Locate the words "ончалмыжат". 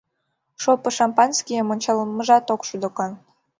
1.73-2.45